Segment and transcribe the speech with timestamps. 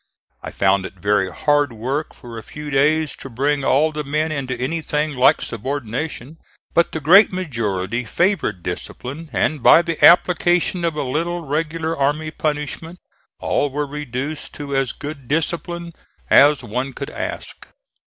[0.41, 4.31] I found it very hard work for a few days to bring all the men
[4.31, 6.39] into anything like subordination;
[6.73, 12.31] but the great majority favored discipline, and by the application of a little regular army
[12.31, 12.97] punishment
[13.39, 15.93] all were reduced to as good discipline
[16.31, 17.67] as one could ask.